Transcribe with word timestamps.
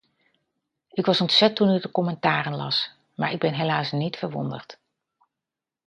Ik 0.91 1.05
was 1.05 1.21
ontzet 1.21 1.55
toen 1.55 1.75
ik 1.75 1.81
de 1.81 1.91
commentaren 1.91 2.55
las, 2.55 2.91
maar 3.15 3.31
ik 3.31 3.39
ben 3.39 3.53
helaas 3.53 3.91
niet 3.91 4.17
verwonderd. 4.17 4.77